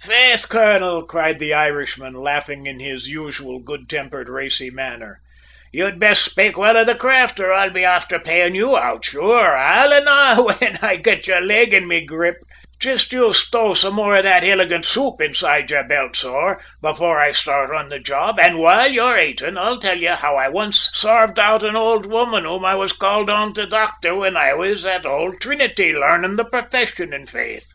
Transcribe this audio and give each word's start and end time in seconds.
"Faith, 0.00 0.48
colonel," 0.48 1.02
cried 1.04 1.40
the 1.40 1.52
Irishman, 1.52 2.12
laughing 2.14 2.64
in 2.66 2.78
his 2.78 3.08
usual 3.08 3.58
good 3.58 3.88
tempered 3.88 4.28
racy 4.28 4.70
manner, 4.70 5.20
"you'd 5.72 5.98
best 5.98 6.22
spake 6.24 6.56
well 6.56 6.76
of 6.76 6.86
the 6.86 6.94
craft 6.94 7.40
or 7.40 7.52
I'll 7.52 7.70
be 7.70 7.82
afther 7.82 8.20
payin' 8.20 8.54
you 8.54 8.76
out, 8.78 9.04
sure, 9.06 9.52
alannah, 9.56 10.36
whin 10.40 10.78
I 10.80 10.94
get 10.94 11.26
your 11.26 11.40
leg 11.40 11.74
in 11.74 11.88
me 11.88 12.02
grip! 12.06 12.36
Jist 12.78 13.12
you 13.12 13.32
stow 13.32 13.74
some 13.74 13.94
more 13.94 14.14
o' 14.14 14.22
that 14.22 14.44
illigint 14.44 14.84
soup 14.84 15.20
inside 15.20 15.68
your 15.72 15.82
belt, 15.82 16.14
sor, 16.14 16.62
before 16.80 17.18
I 17.18 17.32
start 17.32 17.74
on 17.74 17.88
the 17.88 17.98
job, 17.98 18.38
an' 18.38 18.58
while 18.58 18.86
ye're 18.86 19.18
aitin' 19.18 19.58
I'll 19.58 19.80
tell 19.80 19.98
you 19.98 20.10
how 20.12 20.36
I 20.36 20.48
once 20.50 20.88
sarved 20.94 21.40
out 21.40 21.64
an 21.64 21.74
old 21.74 22.06
woman 22.06 22.44
whom 22.44 22.64
I 22.64 22.76
was 22.76 22.92
called 22.92 23.28
in 23.28 23.54
to 23.54 23.66
docther, 23.66 24.12
whin 24.16 24.36
I 24.36 24.54
was 24.54 24.84
at 24.84 25.04
ould 25.04 25.40
Trinity, 25.40 25.92
larnin' 25.92 26.36
the 26.36 26.44
profession, 26.44 27.12
in 27.12 27.26
faith!" 27.26 27.72